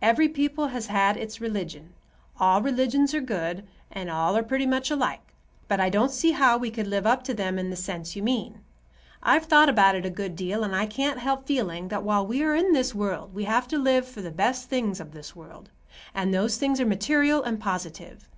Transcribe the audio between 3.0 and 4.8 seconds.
are good, and all are pretty